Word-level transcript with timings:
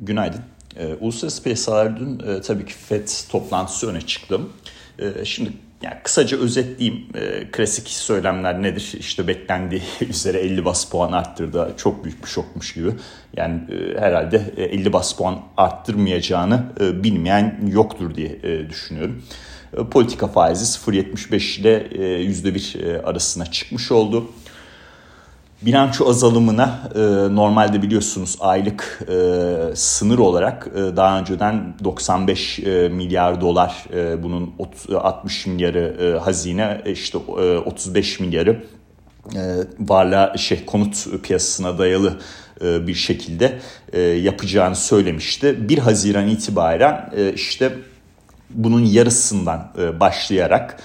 Günaydın. 0.00 0.40
E, 0.76 0.94
uluslararası 0.94 1.42
piyasalar 1.42 2.00
dün 2.00 2.18
e, 2.18 2.40
tabii 2.40 2.66
ki 2.66 2.74
FED 2.74 3.08
toplantısı 3.30 3.90
öne 3.90 4.00
çıktı. 4.00 4.40
E, 4.98 5.24
şimdi 5.24 5.52
yani 5.82 5.96
kısaca 6.02 6.38
özetleyeyim. 6.38 7.06
E, 7.14 7.50
klasik 7.50 7.88
söylemler 7.88 8.62
nedir? 8.62 8.94
İşte 8.98 9.28
beklendiği 9.28 9.82
üzere 10.08 10.38
50 10.38 10.64
bas 10.64 10.84
puan 10.84 11.12
arttırdı. 11.12 11.74
Çok 11.76 12.04
büyük 12.04 12.22
bir 12.22 12.28
şokmuş 12.28 12.74
gibi. 12.74 12.90
Yani 13.36 13.60
e, 13.70 14.00
herhalde 14.00 14.42
50 14.56 14.92
bas 14.92 15.12
puan 15.12 15.40
arttırmayacağını 15.56 16.62
e, 16.80 17.04
bilmeyen 17.04 17.60
yoktur 17.72 18.14
diye 18.14 18.38
e, 18.42 18.70
düşünüyorum. 18.70 19.22
E, 19.78 19.84
politika 19.84 20.26
faizi 20.26 20.64
0.75 20.78 21.60
ile 21.60 21.76
e, 21.76 22.24
%1 22.24 22.82
e, 22.84 23.02
arasına 23.02 23.46
çıkmış 23.46 23.92
oldu. 23.92 24.30
Bilanço 25.62 26.08
azalımına 26.08 26.90
e, 26.94 26.98
normalde 27.34 27.82
biliyorsunuz 27.82 28.36
aylık 28.40 29.00
e, 29.08 29.76
sınır 29.76 30.18
olarak 30.18 30.68
e, 30.74 30.96
daha 30.96 31.20
önceden 31.20 31.74
95 31.84 32.58
e, 32.58 32.88
milyar 32.88 33.40
dolar 33.40 33.84
e, 33.94 34.22
bunun 34.22 34.54
30, 34.58 34.94
60 34.94 35.46
milyarı 35.46 35.96
e, 36.00 36.18
hazine 36.18 36.82
işte 36.86 37.18
e, 37.18 37.58
35 37.58 38.20
milyarı 38.20 38.64
e, 39.34 39.40
varlığa 39.80 40.36
şey 40.36 40.64
konut 40.64 41.22
piyasasına 41.22 41.78
dayalı 41.78 42.18
e, 42.64 42.86
bir 42.86 42.94
şekilde 42.94 43.58
e, 43.92 44.00
yapacağını 44.00 44.76
söylemişti. 44.76 45.68
1 45.68 45.78
Haziran 45.78 46.28
itibaren 46.28 47.10
e, 47.16 47.32
işte 47.32 47.72
bunun 48.50 48.84
yarısından 48.84 49.72
e, 49.78 50.00
başlayarak 50.00 50.82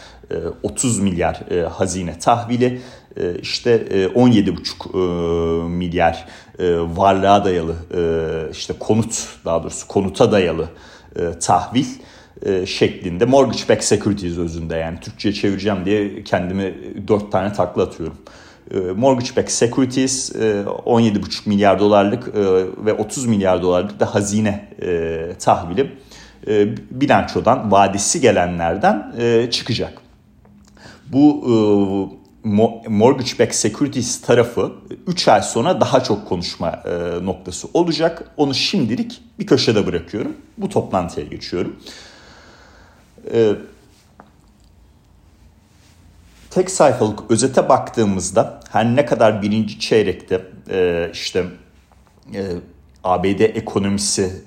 30 0.64 1.00
e, 1.00 1.02
milyar 1.02 1.52
e, 1.52 1.62
hazine 1.62 2.20
tahvili 2.20 2.66
e, 2.66 2.82
işte 3.42 3.86
17,5 4.16 5.68
milyar 5.70 6.26
varlığa 6.96 7.46
dayalı 7.46 7.76
işte 8.52 8.74
konut 8.80 9.28
daha 9.46 9.64
doğrusu 9.64 9.88
konuta 9.88 10.32
dayalı 10.32 10.70
tahvil 11.42 11.86
şeklinde 12.66 13.26
mortgage 13.26 13.64
backed 13.70 13.84
securities 13.84 14.38
özünde 14.38 14.76
yani 14.76 15.00
Türkçe'ye 15.00 15.34
çevireceğim 15.34 15.86
diye 15.86 16.24
kendimi 16.24 16.76
4 17.08 17.32
tane 17.32 17.54
takla 17.54 17.84
atıyorum. 17.84 18.18
Mortgage 18.96 19.30
backed 19.36 19.52
securities 19.52 20.32
17,5 20.32 21.50
milyar 21.50 21.80
dolarlık 21.80 22.36
ve 22.86 22.94
30 22.94 23.26
milyar 23.26 23.62
dolarlık 23.62 24.00
da 24.00 24.16
hazine 24.16 24.70
tahvili 25.40 25.92
bilançodan 26.92 27.72
vadesi 27.72 28.22
gelenlerden 28.22 29.14
çıkacak. 29.50 29.94
Bu 31.08 32.23
e, 32.46 32.90
mortgage 32.90 33.32
backed 33.40 33.54
securities 33.54 34.22
tarafı 34.22 34.72
3 35.08 35.28
ay 35.28 35.42
sonra 35.42 35.82
daha 35.82 36.04
çok 36.04 36.28
konuşma 36.28 36.70
e, 36.70 37.26
noktası 37.26 37.68
olacak. 37.74 38.32
Onu 38.38 38.54
şimdilik 38.54 39.22
bir 39.40 39.48
köşede 39.48 39.86
bırakıyorum. 39.86 40.38
Bu 40.58 40.70
toplantıya 40.70 41.26
geçiyorum. 41.26 41.76
E, 43.34 43.52
tek 46.50 46.72
sayfalık 46.72 47.32
özete 47.32 47.70
baktığımızda 47.70 48.60
her 48.72 48.96
ne 48.96 49.06
kadar 49.06 49.42
birinci 49.42 49.80
çeyrekte 49.80 50.42
e, 50.70 51.10
işte 51.14 51.46
ABD 53.04 53.40
ekonomisi 53.40 54.44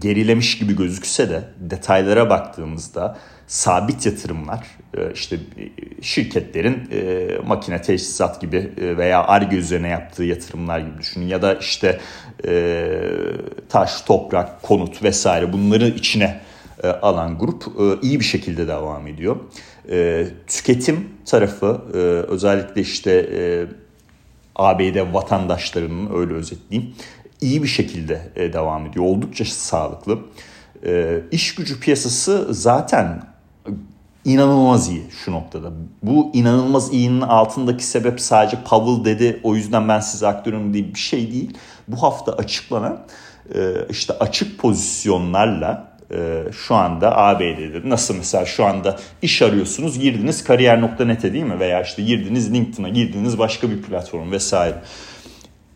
gerilemiş 0.00 0.58
gibi 0.58 0.76
gözükse 0.76 1.30
de 1.30 1.44
detaylara 1.60 2.30
baktığımızda 2.30 3.18
sabit 3.52 4.06
yatırımlar 4.06 4.66
e, 4.96 5.12
işte 5.14 5.36
e, 5.36 6.02
şirketlerin 6.02 6.88
e, 6.92 7.28
makine 7.46 7.82
teçhizat 7.82 8.40
gibi 8.40 8.72
veya 8.78 9.24
ARGE 9.24 9.56
üzerine 9.56 9.88
yaptığı 9.88 10.24
yatırımlar 10.24 10.78
gibi 10.78 10.98
düşünün 10.98 11.26
ya 11.26 11.42
da 11.42 11.54
işte 11.54 12.00
taş, 13.68 14.02
toprak, 14.02 14.62
konut 14.62 15.02
vesaire 15.02 15.52
bunları 15.52 15.88
içine 15.88 16.40
alan 17.02 17.38
grup 17.38 17.64
iyi 18.02 18.20
bir 18.20 18.24
şekilde 18.24 18.68
devam 18.68 19.06
ediyor. 19.06 19.36
Tüketim 20.46 21.08
tarafı 21.24 21.80
özellikle 22.28 22.80
işte 22.80 23.28
ABD 24.56 25.14
vatandaşlarının 25.14 26.20
öyle 26.20 26.34
özetleyeyim 26.34 26.94
iyi 27.40 27.62
bir 27.62 27.68
şekilde 27.68 28.20
devam 28.52 28.86
ediyor. 28.86 29.04
Oldukça 29.04 29.44
sağlıklı. 29.44 30.18
İş 31.30 31.54
gücü 31.54 31.80
piyasası 31.80 32.46
zaten 32.50 33.31
inanılmaz 34.24 34.90
iyi 34.90 35.02
şu 35.24 35.32
noktada. 35.32 35.72
Bu 36.02 36.30
inanılmaz 36.32 36.92
iyinin 36.92 37.20
altındaki 37.20 37.84
sebep 37.84 38.20
sadece 38.20 38.56
Powell 38.64 39.04
dedi 39.04 39.40
o 39.42 39.54
yüzden 39.54 39.88
ben 39.88 40.00
size 40.00 40.26
aktörüm 40.26 40.74
diye 40.74 40.94
bir 40.94 40.98
şey 40.98 41.32
değil. 41.32 41.58
Bu 41.88 42.02
hafta 42.02 42.32
açıklanan 42.32 43.06
e, 43.54 43.74
işte 43.90 44.12
açık 44.12 44.58
pozisyonlarla 44.58 45.92
e, 46.14 46.44
şu 46.52 46.74
anda 46.74 47.18
ABD'de 47.18 47.88
nasıl 47.88 48.16
mesela 48.16 48.46
şu 48.46 48.64
anda 48.64 48.98
iş 49.22 49.42
arıyorsunuz 49.42 49.98
girdiniz 49.98 50.44
kariyer.net'e 50.44 51.32
değil 51.32 51.44
mi 51.44 51.60
veya 51.60 51.82
işte 51.82 52.02
girdiniz 52.02 52.52
LinkedIn'a 52.52 52.88
girdiniz 52.88 53.38
başka 53.38 53.70
bir 53.70 53.82
platform 53.82 54.32
vesaire. 54.32 54.82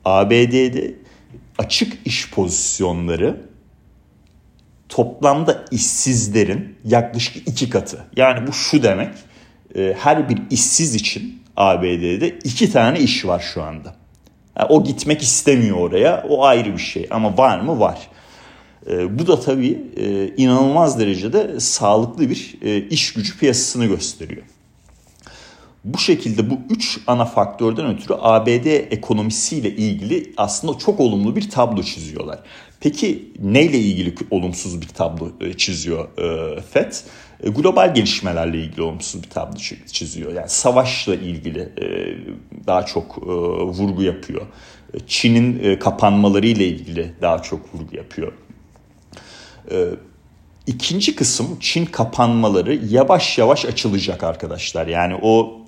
ABD'de 0.04 0.94
açık 1.58 2.06
iş 2.06 2.30
pozisyonları 2.30 3.40
toplamda 4.88 5.64
işsizlerin 5.70 6.76
yaklaşık 6.84 7.48
iki 7.48 7.70
katı. 7.70 8.04
Yani 8.16 8.46
bu 8.46 8.52
şu 8.52 8.82
demek 8.82 9.14
e, 9.76 9.96
her 9.98 10.28
bir 10.28 10.38
işsiz 10.50 10.94
için 10.94 11.42
ABD'de 11.56 12.28
iki 12.28 12.72
tane 12.72 13.00
iş 13.00 13.26
var 13.26 13.40
şu 13.54 13.62
anda. 13.62 13.94
O 14.68 14.84
gitmek 14.84 15.22
istemiyor 15.22 15.76
oraya 15.76 16.24
o 16.28 16.44
ayrı 16.44 16.72
bir 16.72 16.82
şey 16.82 17.06
ama 17.10 17.38
var 17.38 17.60
mı 17.60 17.80
var. 17.80 17.98
E, 18.90 19.18
bu 19.18 19.26
da 19.26 19.40
tabii 19.40 19.82
e, 19.96 20.28
inanılmaz 20.36 20.98
derecede 20.98 21.60
sağlıklı 21.60 22.30
bir 22.30 22.58
iş 22.90 23.12
gücü 23.12 23.38
piyasasını 23.38 23.86
gösteriyor. 23.86 24.42
Bu 25.86 25.98
şekilde 25.98 26.50
bu 26.50 26.58
üç 26.70 26.98
ana 27.06 27.24
faktörden 27.24 27.86
ötürü 27.86 28.14
ABD 28.20 28.66
ekonomisiyle 28.66 29.70
ilgili 29.70 30.32
aslında 30.36 30.78
çok 30.78 31.00
olumlu 31.00 31.36
bir 31.36 31.50
tablo 31.50 31.82
çiziyorlar. 31.82 32.38
Peki 32.80 33.32
neyle 33.38 33.78
ilgili 33.78 34.14
olumsuz 34.30 34.82
bir 34.82 34.88
tablo 34.88 35.32
e, 35.40 35.52
çiziyor 35.52 36.18
e, 36.18 36.60
FED? 36.60 36.92
E, 37.42 37.50
global 37.50 37.94
gelişmelerle 37.94 38.58
ilgili 38.58 38.82
olumsuz 38.82 39.22
bir 39.22 39.30
tablo 39.30 39.56
çiziyor. 39.92 40.32
Yani 40.32 40.48
savaşla 40.48 41.14
ilgili 41.14 41.68
daha 42.66 42.86
çok 42.86 43.28
vurgu 43.78 44.02
yapıyor. 44.02 44.46
Çin'in 45.06 45.78
kapanmaları 45.78 46.46
ile 46.46 46.66
ilgili 46.66 47.14
daha 47.22 47.42
çok 47.42 47.74
vurgu 47.74 47.96
yapıyor. 47.96 48.32
İkinci 50.66 51.16
kısım 51.16 51.46
Çin 51.60 51.86
kapanmaları 51.86 52.74
yavaş 52.74 53.38
yavaş 53.38 53.64
açılacak 53.64 54.24
arkadaşlar. 54.24 54.86
Yani 54.86 55.14
o 55.22 55.60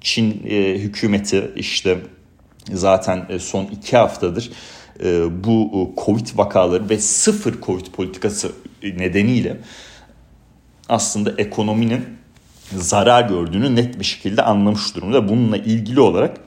Çin 0.00 0.30
hükümeti 0.74 1.50
işte 1.56 1.98
zaten 2.72 3.38
son 3.38 3.64
iki 3.64 3.96
haftadır 3.96 4.50
bu 5.44 5.70
e, 5.74 6.04
Covid 6.04 6.26
vakaları 6.34 6.88
ve 6.90 6.98
sıfır 6.98 7.60
Covid 7.62 7.86
politikası 7.86 8.52
nedeniyle 8.82 9.60
aslında 10.88 11.34
ekonominin 11.38 12.04
zarar 12.76 13.28
gördüğünü 13.28 13.76
net 13.76 13.98
bir 13.98 14.04
şekilde 14.04 14.42
anlamış 14.42 14.96
durumda. 14.96 15.28
Bununla 15.28 15.56
ilgili 15.56 16.00
olarak 16.00 16.40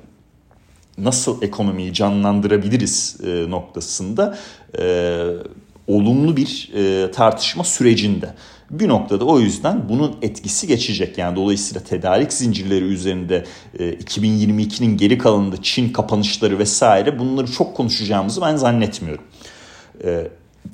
nasıl 0.97 1.41
ekonomiyi 1.41 1.93
canlandırabiliriz 1.93 3.17
e, 3.23 3.49
noktasında 3.49 4.37
olumlu 5.87 6.37
bir 6.37 6.69
tartışma 7.11 7.63
sürecinde. 7.63 8.33
Bir 8.71 8.87
noktada 8.87 9.25
o 9.25 9.39
yüzden 9.39 9.89
bunun 9.89 10.15
etkisi 10.21 10.67
geçecek. 10.67 11.17
Yani 11.17 11.35
dolayısıyla 11.35 11.83
tedarik 11.83 12.33
zincirleri 12.33 12.85
üzerinde 12.85 13.45
2022'nin 13.79 14.93
e, 14.93 14.95
geri 14.95 15.17
kalanında 15.17 15.61
Çin 15.61 15.89
kapanışları 15.89 16.59
vesaire 16.59 17.19
bunları 17.19 17.51
çok 17.51 17.77
konuşacağımızı 17.77 18.41
ben 18.41 18.55
zannetmiyorum. 18.55 19.23
E, 20.03 20.27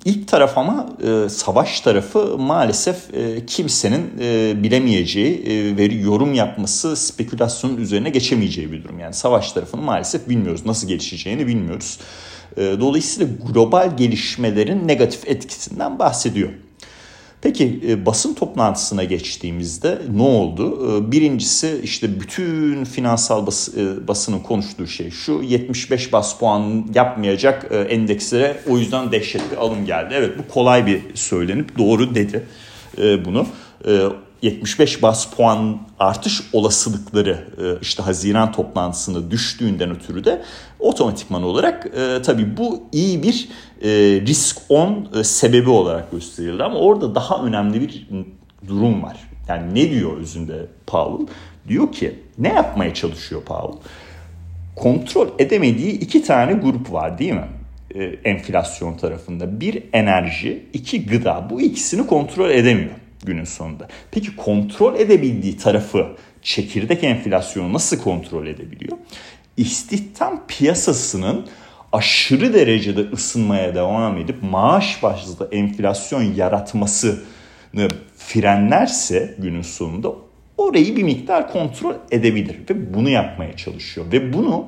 ilk 0.06 0.28
taraf 0.28 0.58
ama 0.58 0.90
e, 1.04 1.30
savaş 1.30 1.82
tarafı 1.82 2.38
maalesef 2.38 2.98
kimsenin 3.48 4.20
bilemeyeceği 4.64 5.44
ve 5.78 5.84
yorum 5.84 6.34
yapması 6.34 6.96
spekülasyonun 6.96 7.78
üzerine 7.78 8.10
geçemeyeceği 8.10 8.72
bir 8.72 8.84
durum. 8.84 9.00
Yani 9.00 9.14
savaş 9.14 9.52
tarafını 9.52 9.82
maalesef 9.82 10.30
bilmiyoruz. 10.30 10.66
Nasıl 10.66 10.88
gelişeceğini 10.88 11.48
bilmiyoruz. 11.48 12.00
Dolayısıyla 12.58 13.34
global 13.54 13.98
gelişmelerin 13.98 14.88
negatif 14.88 15.28
etkisinden 15.28 16.00
bahsediyor. 16.00 16.50
Peki 17.42 17.80
e, 17.88 18.06
basın 18.06 18.34
toplantısına 18.34 19.04
geçtiğimizde 19.04 20.02
ne 20.16 20.22
oldu? 20.22 20.98
E, 20.98 21.12
birincisi 21.12 21.82
işte 21.84 22.20
bütün 22.20 22.84
finansal 22.84 23.48
bas, 23.48 23.70
e, 23.78 24.08
basının 24.08 24.40
konuştuğu 24.40 24.88
şey 24.88 25.12
şu 25.12 25.42
75 25.42 26.14
bas 26.14 26.40
puan 26.40 26.86
yapmayacak 26.96 27.72
endekslere 27.90 28.60
o 28.70 28.78
yüzden 28.78 29.12
dehşet 29.12 29.52
bir 29.52 29.58
alım 29.58 29.86
geldi. 29.86 30.14
Evet 30.18 30.38
bu 30.38 30.54
kolay 30.54 30.86
bir 30.86 31.02
söylenip 31.14 31.78
doğru 31.78 32.16
dedi 32.16 32.46
bunu. 33.26 33.48
75 34.42 35.02
bas 35.02 35.26
puan 35.26 35.80
artış 36.00 36.42
olasılıkları 36.54 37.48
e, 37.58 37.82
işte 37.82 38.04
Haziran 38.04 38.52
toplantısında 38.52 39.32
düştüğünden 39.32 39.92
ötürü 39.92 40.24
de 40.24 40.42
otomatikman 40.80 41.44
olarak 41.44 41.86
e, 41.86 42.22
tabii 42.22 42.58
bu 42.58 42.84
iyi 42.92 43.24
bir 43.24 43.50
e, 43.82 43.90
risk 44.22 44.58
on 44.70 45.08
sebebi 45.24 45.70
olarak 45.70 46.12
gösterildi 46.12 46.64
ama 46.64 46.80
orada 46.80 47.16
daha 47.16 47.44
önemli 47.44 47.82
bir 47.82 48.08
durum 48.68 49.04
var. 49.04 49.18
Yani 49.48 49.76
ne 49.76 49.92
diyor 49.92 50.18
özünde 50.18 50.66
Powell? 50.88 51.28
Diyor 51.68 51.92
ki 51.92 52.20
ne 52.38 52.48
yapmaya 52.48 52.94
çalışıyor 52.94 53.42
Powell? 53.42 53.82
Kontrol 54.76 55.28
edemediği 55.40 55.92
iki 55.92 56.24
tane 56.24 56.54
grup 56.54 56.94
var 56.94 57.20
değil 57.20 57.34
mi? 57.34 57.48
Enflasyon 58.24 58.98
tarafında. 58.98 59.62
Bir 59.62 59.84
enerji, 59.94 60.66
iki 60.74 61.06
gıda. 61.06 61.48
Bu 61.50 61.62
ikisini 61.62 62.08
kontrol 62.08 62.50
edemiyor 62.50 62.96
günün 63.26 63.44
sonunda. 63.44 63.88
Peki 64.12 64.36
kontrol 64.36 64.96
edebildiği 64.96 65.58
tarafı 65.58 66.08
çekirdek 66.42 67.04
enflasyonu 67.04 67.74
nasıl 67.74 67.98
kontrol 67.98 68.48
edebiliyor? 68.48 68.98
İstihdam 69.58 70.48
piyasasının 70.48 71.48
aşırı 71.92 72.54
derecede 72.54 73.02
ısınmaya 73.02 73.76
devam 73.76 74.18
edip 74.18 74.44
maaş 74.44 75.04
başlı 75.04 75.50
enflasyon 75.52 76.22
yaratmasını 76.22 77.20
frenlerse 78.18 79.36
günün 79.38 79.62
sonunda 79.62 80.12
orayı 80.58 80.96
bir 80.96 81.04
miktar 81.04 81.52
kontrol 81.52 81.96
edebilir 82.12 82.56
ve 82.70 82.94
bunu 82.94 83.10
yapmaya 83.10 83.56
çalışıyor 83.58 84.12
ve 84.12 84.34
bunu 84.34 84.66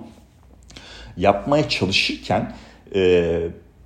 yapmaya 1.18 1.70
çalışırken 1.70 2.54
e, 2.96 3.40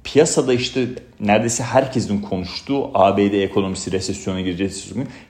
piyasada 0.05 0.53
işte 0.53 0.87
neredeyse 1.19 1.63
herkesin 1.63 2.21
konuştuğu 2.21 2.97
ABD 2.97 3.33
ekonomisi 3.33 3.91
resesyona 3.91 4.41
girecek, 4.41 4.71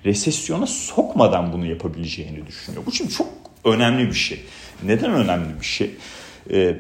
resesyona 0.06 0.68
sokmadan 0.68 1.54
bunu 1.54 1.66
yapabileceğini 1.66 2.48
düşünüyor. 2.48 2.86
Bu 2.86 2.92
şimdi 2.92 3.12
çok 3.12 3.28
önemli 3.64 4.08
bir 4.08 4.14
şey. 4.14 4.40
Neden 4.84 5.12
önemli 5.12 5.60
bir 5.60 5.66
şey? 5.66 5.92
Ee, 6.52 6.78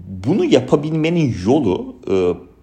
bunu 0.00 0.44
yapabilmenin 0.44 1.36
yolu 1.46 1.96
e, 2.10 2.14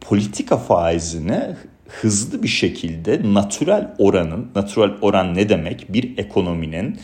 politika 0.02 0.58
faizini 0.58 1.42
hızlı 1.88 2.44
bir 2.44 2.48
şekilde 2.48 3.34
natural 3.34 3.96
oranın, 3.98 4.52
natural 4.56 4.92
oran 5.02 5.36
ne 5.36 5.50
demek? 5.50 5.94
Bir 5.94 6.18
ekonominin 6.18 7.00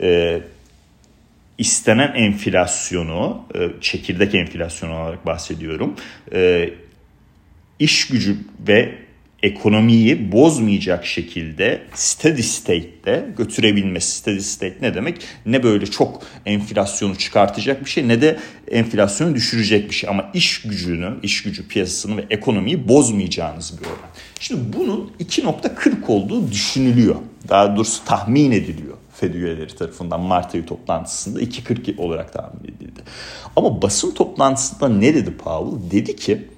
e, 0.00 0.40
istenen 1.58 2.14
enflasyonu, 2.14 3.42
e, 3.54 3.70
çekirdek 3.80 4.34
enflasyonu 4.34 5.02
olarak 5.02 5.26
bahsediyorum, 5.26 5.94
e, 6.32 6.70
iş 7.80 8.08
gücü 8.08 8.36
ve 8.68 8.94
ekonomiyi 9.42 10.32
bozmayacak 10.32 11.06
şekilde 11.06 11.82
steady 11.94 12.42
state'de 12.42 13.34
götürebilmesi. 13.36 14.16
Steady 14.16 14.40
state 14.40 14.76
ne 14.80 14.94
demek? 14.94 15.20
Ne 15.46 15.62
böyle 15.62 15.86
çok 15.86 16.22
enflasyonu 16.46 17.16
çıkartacak 17.16 17.84
bir 17.84 17.90
şey 17.90 18.08
ne 18.08 18.22
de 18.22 18.38
enflasyonu 18.70 19.34
düşürecek 19.34 19.90
bir 19.90 19.94
şey. 19.94 20.10
Ama 20.10 20.30
iş 20.34 20.62
gücünü, 20.62 21.14
iş 21.22 21.42
gücü 21.42 21.68
piyasasını 21.68 22.16
ve 22.16 22.26
ekonomiyi 22.30 22.88
bozmayacağınız 22.88 23.80
bir 23.80 23.86
oran. 23.86 24.10
Şimdi 24.40 24.78
bunun 24.78 25.12
2.40 25.20 26.06
olduğu 26.06 26.50
düşünülüyor. 26.50 27.16
Daha 27.48 27.76
doğrusu 27.76 28.04
tahmin 28.04 28.50
ediliyor. 28.50 28.96
Fed 29.14 29.34
üyeleri 29.34 29.76
tarafından 29.76 30.20
Mart 30.20 30.54
ayı 30.54 30.66
toplantısında 30.66 31.42
2.40 31.42 31.96
olarak 31.96 32.32
tahmin 32.32 32.64
edildi. 32.64 33.00
Ama 33.56 33.82
basın 33.82 34.10
toplantısında 34.14 34.88
ne 34.88 35.14
dedi 35.14 35.36
Powell? 35.36 35.90
Dedi 35.90 36.16
ki 36.16 36.48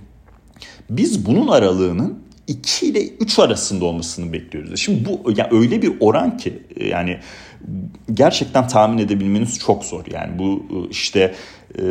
biz 0.97 1.27
bunun 1.27 1.49
aralığının 1.49 2.23
2 2.47 2.87
ile 2.87 3.09
3 3.09 3.39
arasında 3.39 3.85
olmasını 3.85 4.33
bekliyoruz. 4.33 4.81
Şimdi 4.81 5.09
bu 5.09 5.33
ya 5.37 5.49
öyle 5.53 5.83
bir 5.83 5.93
oran 6.00 6.37
ki 6.37 6.62
yani 6.87 7.19
gerçekten 8.15 8.69
tahmin 8.69 8.99
edebilmeniz 8.99 9.59
çok 9.59 9.85
zor. 9.85 10.05
Yani 10.12 10.39
bu 10.39 10.67
işte 10.91 11.35
e, 11.79 11.83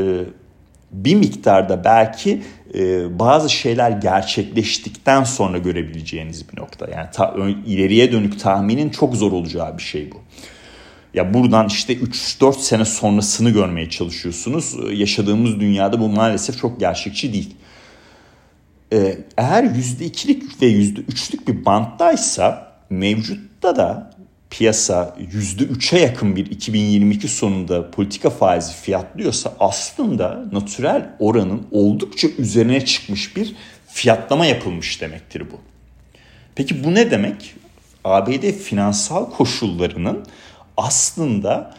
bir 0.92 1.16
miktarda 1.16 1.84
belki 1.84 2.42
e, 2.74 3.20
bazı 3.20 3.50
şeyler 3.50 3.92
gerçekleştikten 3.92 5.24
sonra 5.24 5.58
görebileceğiniz 5.58 6.50
bir 6.50 6.62
nokta. 6.62 6.88
Yani 6.92 7.08
ta, 7.14 7.36
ileriye 7.66 8.12
dönük 8.12 8.40
tahminin 8.40 8.90
çok 8.90 9.16
zor 9.16 9.32
olacağı 9.32 9.78
bir 9.78 9.84
şey 9.84 10.12
bu. 10.12 10.16
Ya 11.14 11.34
buradan 11.34 11.68
işte 11.68 11.94
3-4 11.94 12.54
sene 12.60 12.86
sonrasını 12.86 13.50
görmeye 13.50 13.90
çalışıyorsunuz. 13.90 14.76
Yaşadığımız 14.94 15.60
dünyada 15.60 16.00
bu 16.00 16.10
maalesef 16.10 16.58
çok 16.58 16.80
gerçekçi 16.80 17.34
değil. 17.34 17.56
Ee, 18.94 19.18
eğer 19.38 19.64
%2'lik 19.64 20.62
ve 20.62 20.66
%3'lük 20.66 21.48
bir 21.48 21.66
banttaysa 21.66 22.74
mevcutta 22.90 23.76
da 23.76 24.12
piyasa 24.50 25.16
%3'e 25.34 26.00
yakın 26.00 26.36
bir 26.36 26.46
2022 26.46 27.28
sonunda 27.28 27.92
politika 27.92 28.30
faizi 28.30 28.74
fiyatlıyorsa 28.74 29.54
aslında 29.60 30.46
natürel 30.52 31.10
oranın 31.20 31.68
oldukça 31.72 32.28
üzerine 32.28 32.86
çıkmış 32.86 33.36
bir 33.36 33.56
fiyatlama 33.88 34.46
yapılmış 34.46 35.02
demektir 35.02 35.42
bu. 35.52 35.60
Peki 36.56 36.84
bu 36.84 36.96
ne 36.96 37.12
demek? 37.12 37.54
ABD 38.04 38.52
finansal 38.52 39.30
koşullarının 39.30 40.26
aslında 40.78 41.76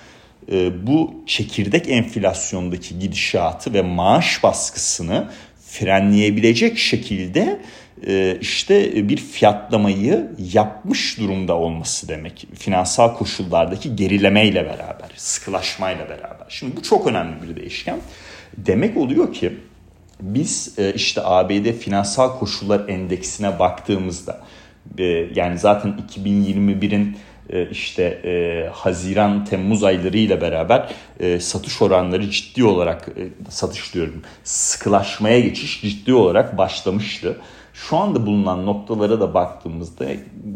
e, 0.53 0.87
bu 0.87 1.15
çekirdek 1.27 1.89
enflasyondaki 1.89 2.99
gidişatı 2.99 3.75
ve 3.75 3.83
maaş 3.83 4.43
baskısını 4.43 5.29
frenleyebilecek 5.73 6.79
şekilde 6.79 7.61
e, 8.07 8.39
işte 8.41 9.09
bir 9.09 9.17
fiyatlamayı 9.17 10.31
yapmış 10.53 11.19
durumda 11.19 11.55
olması 11.55 12.09
demek. 12.09 12.47
Finansal 12.55 13.15
koşullardaki 13.15 13.97
gerilemeyle 13.97 14.65
beraber, 14.65 15.11
sıkılaşmayla 15.17 16.09
beraber. 16.09 16.47
Şimdi 16.49 16.77
bu 16.77 16.83
çok 16.83 17.07
önemli 17.07 17.49
bir 17.49 17.57
değişken. 17.57 17.99
Demek 18.57 18.97
oluyor 18.97 19.33
ki 19.33 19.53
biz 20.21 20.75
e, 20.79 20.93
işte 20.95 21.21
ABD 21.25 21.73
finansal 21.73 22.39
koşullar 22.39 22.89
endeksine 22.89 23.59
baktığımızda 23.59 24.41
e, 24.99 25.05
yani 25.35 25.59
zaten 25.59 26.01
2021'in 26.17 27.05
e, 27.05 27.17
işte 27.71 28.03
e, 28.03 28.69
Haziran 28.73 29.45
Temmuz 29.45 29.85
ayları 29.85 30.19
ile 30.19 30.41
beraber 30.41 30.95
e, 31.21 31.41
satış 31.41 31.83
oranları 31.83 32.31
ciddi 32.31 32.65
olarak 32.65 33.09
e, 33.09 33.51
satış 33.51 33.95
diyorum 33.95 34.23
sıkılaşmaya 34.45 35.41
geçiş 35.41 35.83
ciddi 35.83 36.15
olarak 36.15 36.59
başlamıştı. 36.59 37.37
Şu 37.75 37.97
anda 37.97 38.27
bulunan 38.27 38.67
noktalara 38.67 39.21
da 39.21 39.35
baktığımızda 39.35 40.07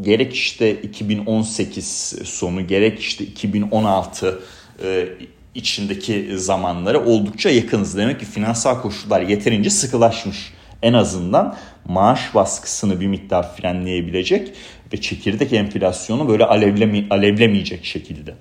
gerek 0.00 0.34
işte 0.34 0.75
2018 0.75 2.14
sonu 2.25 2.66
gerek 2.66 3.00
işte 3.00 3.25
2016 3.25 4.40
e, 4.84 5.08
içindeki 5.54 6.38
zamanlara 6.38 7.04
oldukça 7.04 7.50
yakınız. 7.50 7.96
Demek 7.96 8.20
ki 8.20 8.26
finansal 8.26 8.82
koşullar 8.82 9.20
yeterince 9.20 9.70
sıkılaşmış. 9.70 10.52
En 10.82 10.93
azından 10.93 11.56
maaş 11.88 12.34
baskısını 12.34 13.01
bir 13.01 13.06
miktar 13.06 13.56
frenleyebilecek 13.56 14.53
ve 14.93 15.01
çekirdek 15.01 15.53
enflasyonu 15.53 16.29
böyle 16.29 16.44
alevleme, 16.44 17.05
alevlemeyecek 17.10 17.84
şekilde. 17.84 18.34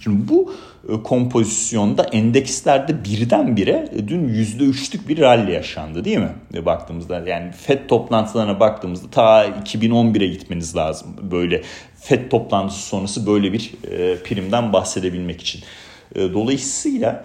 Şimdi 0.00 0.28
bu 0.28 0.54
e, 0.88 1.02
kompozisyonda 1.02 2.02
endekslerde 2.02 3.04
birdenbire 3.04 3.88
e, 3.96 4.08
dün 4.08 4.28
%3'lük 4.28 5.08
bir 5.08 5.18
rally 5.18 5.52
yaşandı 5.52 6.04
değil 6.04 6.18
mi? 6.18 6.32
E, 6.54 6.66
baktığımızda 6.66 7.28
yani 7.28 7.52
FED 7.52 7.88
toplantılarına 7.88 8.60
baktığımızda 8.60 9.10
ta 9.10 9.46
2011'e 9.46 10.26
gitmeniz 10.26 10.76
lazım. 10.76 11.16
Böyle 11.30 11.62
FED 11.96 12.30
toplantısı 12.30 12.86
sonrası 12.86 13.26
böyle 13.26 13.52
bir 13.52 13.72
primden 14.24 14.72
bahsedebilmek 14.72 15.40
için. 15.40 15.62
Dolayısıyla 16.14 17.24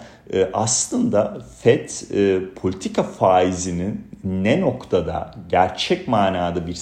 aslında 0.52 1.38
FED 1.62 1.90
politika 2.54 3.02
faizinin 3.02 4.06
ne 4.24 4.60
noktada 4.60 5.34
gerçek 5.48 6.08
manada 6.08 6.66
bir 6.66 6.74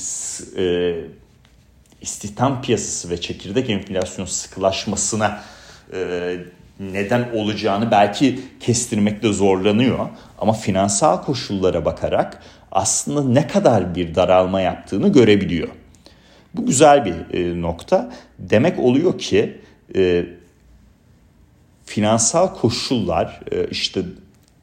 istihdam 2.01 2.63
piyasası 2.63 3.11
ve 3.11 3.21
çekirdek 3.21 3.71
enflasyon 3.71 4.27
sıkılaşmasına 4.27 5.41
e, 5.93 6.37
neden 6.81 7.29
olacağını 7.35 7.91
belki 7.91 8.41
kestirmekte 8.61 9.33
zorlanıyor. 9.33 10.09
Ama 10.39 10.53
finansal 10.53 11.23
koşullara 11.23 11.85
bakarak 11.85 12.43
aslında 12.73 13.25
ne 13.25 13.47
kadar 13.47 13.95
bir 13.95 14.15
daralma 14.15 14.61
yaptığını 14.61 15.13
görebiliyor. 15.13 15.69
Bu 16.55 16.67
güzel 16.67 17.05
bir 17.05 17.39
e, 17.39 17.63
nokta. 17.63 18.13
Demek 18.39 18.79
oluyor 18.79 19.19
ki 19.19 19.61
e, 19.97 20.27
finansal 21.89 22.55
koşullar 22.55 23.41
e, 23.53 23.67
işte 23.71 24.03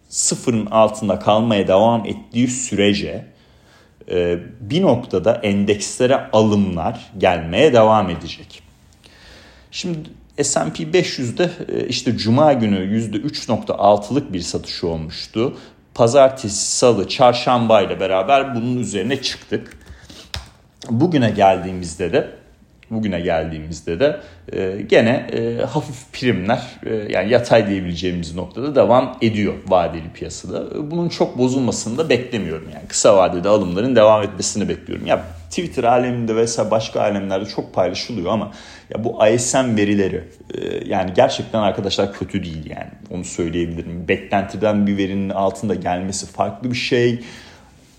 sıfırın 0.10 0.66
altında 0.66 1.20
kalmaya 1.20 1.68
devam 1.68 2.06
ettiği 2.06 2.48
sürece 2.48 3.26
e, 4.10 4.40
bir 4.60 4.82
noktada 4.82 5.36
endekslere 5.36 6.30
alımlar 6.34 7.12
gelmeye 7.18 7.74
devam 7.74 8.10
edecek. 8.10 8.64
Şimdi 9.72 10.00
S&P 10.42 10.84
500'de 10.84 11.52
e, 11.70 11.88
işte 11.88 12.18
cuma 12.18 12.54
günü 12.54 12.78
%3.6'lık 12.78 14.34
bir 14.34 14.42
satışı 14.42 14.88
olmuştu. 14.88 15.58
Pazartesi, 15.94 16.78
salı, 16.78 17.08
çarşamba 17.08 17.82
ile 17.82 18.00
beraber 18.00 18.56
bunun 18.56 18.78
üzerine 18.78 19.22
çıktık. 19.22 19.78
Bugüne 20.90 21.30
geldiğimizde 21.30 22.14
de 22.14 22.45
bugüne 22.90 23.20
geldiğimizde 23.20 24.00
de 24.00 24.20
e, 24.54 24.82
gene 24.82 25.28
e, 25.32 25.66
hafif 25.66 26.14
primler 26.14 26.62
e, 26.86 26.94
yani 26.96 27.32
yatay 27.32 27.68
diyebileceğimiz 27.68 28.36
noktada 28.36 28.76
devam 28.76 29.18
ediyor 29.22 29.54
vadeli 29.68 30.10
piyasada. 30.14 30.92
Bunun 30.92 31.10
çok 31.10 31.38
bozulmasını 31.38 31.98
da 31.98 32.10
beklemiyorum 32.10 32.70
yani 32.74 32.88
kısa 32.88 33.18
vadede 33.18 33.50
alımların 33.50 33.96
devam 33.96 34.24
etmesini 34.24 34.70
bekliyorum. 34.70 35.06
Ya 35.06 35.26
Twitter 35.50 35.84
aleminde 35.84 36.36
vesaire 36.36 36.72
başka 36.72 37.02
alemlerde 37.02 37.46
çok 37.46 37.74
paylaşılıyor 37.74 38.32
ama 38.32 38.52
ya 38.90 39.04
bu 39.04 39.28
ISM 39.28 39.78
verileri 39.78 40.24
e, 40.54 40.88
yani 40.88 41.14
gerçekten 41.14 41.60
arkadaşlar 41.60 42.14
kötü 42.14 42.44
değil 42.44 42.70
yani 42.70 42.90
onu 43.12 43.24
söyleyebilirim. 43.24 44.08
Beklentiden 44.08 44.88
bir 44.88 44.98
verinin 44.98 45.30
altında 45.30 45.76
gelmesi 45.76 46.26
farklı 46.26 46.72
bir 46.72 46.76
şey. 46.76 47.20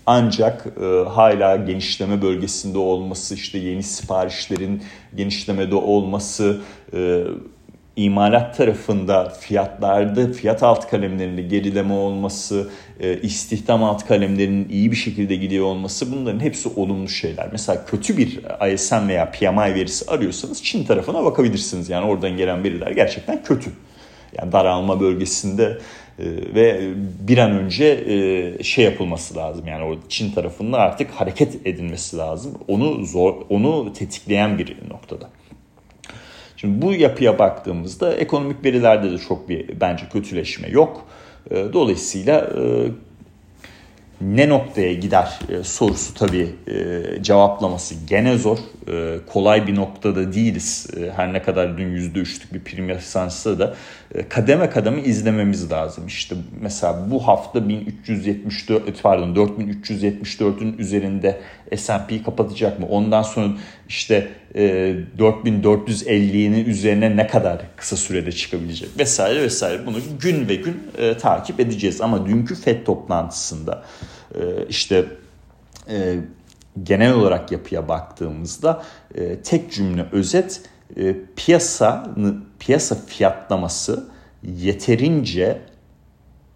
Ancak 0.09 0.65
e, 0.81 1.09
hala 1.09 1.55
genişleme 1.55 2.21
bölgesinde 2.21 2.77
olması, 2.77 3.35
işte 3.35 3.57
yeni 3.57 3.83
siparişlerin 3.83 4.83
genişlemede 5.15 5.75
olması, 5.75 6.61
e, 6.93 7.23
imalat 7.95 8.57
tarafında 8.57 9.29
fiyatlarda 9.29 10.33
fiyat 10.33 10.63
alt 10.63 10.89
kalemlerinde 10.89 11.41
gerileme 11.41 11.93
olması, 11.93 12.69
e, 12.99 13.21
istihdam 13.21 13.83
alt 13.83 14.07
kalemlerinin 14.07 14.69
iyi 14.69 14.91
bir 14.91 14.95
şekilde 14.95 15.35
gidiyor 15.35 15.65
olması 15.65 16.11
bunların 16.11 16.39
hepsi 16.39 16.69
olumlu 16.75 17.09
şeyler. 17.09 17.49
Mesela 17.51 17.85
kötü 17.85 18.17
bir 18.17 18.39
ISM 18.73 19.07
veya 19.07 19.31
PMI 19.31 19.75
verisi 19.75 20.11
arıyorsanız 20.11 20.63
Çin 20.63 20.83
tarafına 20.83 21.25
bakabilirsiniz. 21.25 21.89
Yani 21.89 22.05
oradan 22.05 22.37
gelen 22.37 22.63
veriler 22.63 22.91
gerçekten 22.91 23.43
kötü. 23.43 23.71
Yani 24.37 24.51
daralma 24.51 24.99
bölgesinde 24.99 25.77
ve 26.55 26.93
bir 27.27 27.37
an 27.37 27.51
önce 27.51 27.85
e, 27.85 28.63
şey 28.63 28.85
yapılması 28.85 29.35
lazım. 29.35 29.67
Yani 29.67 29.83
o 29.83 29.97
Çin 30.09 30.31
tarafında 30.31 30.77
artık 30.77 31.11
hareket 31.11 31.67
edilmesi 31.67 32.17
lazım. 32.17 32.53
Onu 32.67 33.05
zor 33.05 33.35
onu 33.49 33.93
tetikleyen 33.93 34.57
bir 34.57 34.77
noktada. 34.89 35.29
Şimdi 36.57 36.81
bu 36.81 36.93
yapıya 36.93 37.39
baktığımızda 37.39 38.13
ekonomik 38.13 38.65
verilerde 38.65 39.11
de 39.11 39.17
çok 39.17 39.49
bir 39.49 39.81
bence 39.81 40.03
kötüleşme 40.13 40.67
yok. 40.69 41.07
E, 41.51 41.55
dolayısıyla 41.73 42.49
ne 44.21 44.49
noktaya 44.49 44.93
gider 44.93 45.39
e, 45.49 45.63
sorusu 45.63 46.13
tabii 46.13 46.49
e, 46.67 47.03
cevaplaması 47.23 47.95
gene 48.07 48.37
zor. 48.37 48.57
E, 48.91 49.17
kolay 49.27 49.67
bir 49.67 49.75
noktada 49.75 50.33
değiliz. 50.33 50.87
E, 50.97 51.11
her 51.11 51.33
ne 51.33 51.41
kadar 51.41 51.77
dün 51.77 51.97
%3'lük 51.97 52.53
bir 52.53 52.59
prim 52.59 52.89
yasansa 52.89 53.59
da 53.59 53.75
e, 54.15 54.29
kademe 54.29 54.69
kademe 54.69 55.01
izlememiz 55.01 55.71
lazım. 55.71 56.07
İşte 56.07 56.35
mesela 56.61 57.11
bu 57.11 57.27
hafta 57.27 57.69
1374 57.69 59.03
pardon 59.03 59.35
4374'ün 59.35 60.77
üzerinde 60.77 61.41
S&P 61.75 62.23
kapatacak 62.23 62.79
mı? 62.79 62.85
Ondan 62.89 63.21
sonra 63.21 63.53
işte 63.89 64.27
e, 64.55 64.95
4450'nin 65.19 66.65
üzerine 66.65 67.17
ne 67.17 67.27
kadar 67.27 67.61
kısa 67.75 67.95
sürede 67.95 68.31
çıkabilecek 68.31 68.89
vesaire 68.99 69.41
vesaire 69.41 69.85
bunu 69.85 69.97
gün 70.19 70.47
ve 70.47 70.55
gün 70.55 70.83
e, 70.97 71.17
takip 71.17 71.59
edeceğiz. 71.59 72.01
Ama 72.01 72.25
dünkü 72.25 72.55
FED 72.55 72.85
toplantısında 72.85 73.83
işte 74.69 75.05
genel 76.83 77.13
olarak 77.13 77.51
yapıya 77.51 77.89
baktığımızda 77.89 78.83
e, 79.15 79.41
tek 79.41 79.71
cümle 79.71 80.05
özet 80.11 80.61
e, 80.97 81.15
piyasa 81.35 82.15
piyasa 82.59 82.95
fiyatlaması 83.07 84.07
yeterince 84.43 85.61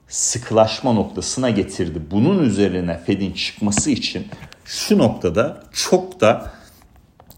sıkılaşma 0.07 0.93
noktasına 0.93 1.49
getirdi. 1.49 2.01
Bunun 2.11 2.43
üzerine 2.43 2.97
Fed'in 2.97 3.31
çıkması 3.31 3.91
için 3.91 4.27
şu 4.65 4.97
noktada 4.97 5.63
çok 5.71 6.21
da 6.21 6.51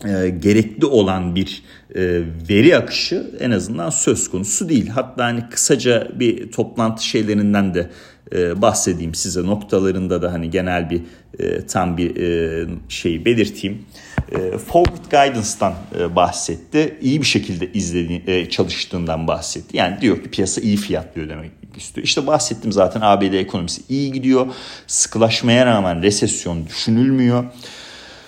e, 0.06 0.30
gerekli 0.30 0.86
olan 0.86 1.36
bir 1.36 1.64
e, 1.96 2.22
veri 2.50 2.78
akışı 2.78 3.32
en 3.40 3.52
azından 3.52 3.90
söz 3.90 4.30
konusu 4.30 4.70
değil. 4.70 4.88
Hatta 4.88 5.26
hani 5.26 5.50
kısaca 5.50 6.08
bir 6.20 6.52
toplantı 6.52 7.06
şeylerinden 7.06 7.74
de 7.74 7.90
e, 8.34 8.62
bahsedeyim 8.62 9.16
size 9.16 9.44
noktalarında 9.44 10.22
da 10.22 10.34
hani 10.34 10.50
genel 10.50 10.90
bir 10.90 11.02
e, 11.40 11.66
tam 11.66 11.98
bir 11.98 12.16
e, 12.16 12.66
şeyi 12.90 13.26
belirteyim. 13.26 13.86
E, 14.32 14.58
forward 14.58 15.12
Guidance'dan 15.12 15.74
e, 16.00 16.16
bahsetti. 16.16 16.98
İyi 17.02 17.22
bir 17.22 17.26
şekilde 17.26 17.72
izledi, 17.74 18.24
e, 18.28 18.50
çalıştığından 18.50 19.28
bahsetti. 19.28 19.78
Yani 19.78 20.02
diyor 20.02 20.24
ki 20.24 20.30
piyasa 20.30 20.62
iyi 20.62 20.78
fiyatlıyor 20.78 21.30
demek 21.30 21.52
istiyor. 21.78 22.08
İşte 22.08 22.28
bahsettim 22.28 22.72
zaten 22.72 23.02
ABD 23.02 23.34
ekonomisi 23.34 23.82
iyi 23.90 24.12
gidiyor. 24.12 24.48
Sıkılaşmaya 24.88 25.66
rağmen 25.66 26.02
resesyon 26.04 26.68
düşünülmüyor 26.68 27.44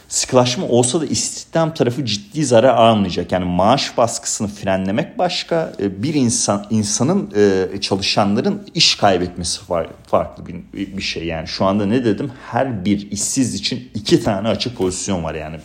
sıkılaşma 0.07 0.67
olsa 0.67 1.01
da 1.01 1.05
istihdam 1.05 1.73
tarafı 1.73 2.05
ciddi 2.05 2.45
zarar 2.45 2.75
almayacak. 2.75 3.31
Yani 3.31 3.45
maaş 3.45 3.97
baskısını 3.97 4.47
frenlemek 4.47 5.17
başka, 5.17 5.73
e, 5.79 6.03
bir 6.03 6.13
insan 6.13 6.67
insanın 6.69 7.33
e, 7.35 7.81
çalışanların 7.81 8.69
iş 8.73 8.95
kaybetmesi 8.95 9.61
farklı 10.07 10.43
bir 10.73 11.01
şey. 11.01 11.25
Yani 11.25 11.47
şu 11.47 11.65
anda 11.65 11.85
ne 11.85 12.05
dedim? 12.05 12.31
Her 12.51 12.85
bir 12.85 13.11
işsiz 13.11 13.53
için 13.53 13.91
iki 13.93 14.23
tane 14.23 14.47
açık 14.47 14.77
pozisyon 14.77 15.23
var 15.23 15.35
yani. 15.35 15.57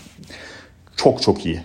Çok 0.96 1.22
çok 1.22 1.46
iyi 1.46 1.62